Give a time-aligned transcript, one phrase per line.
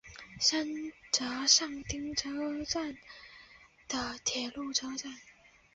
[0.39, 0.65] 三
[1.11, 2.97] 泽上町车站
[3.87, 5.13] 的铁路车站。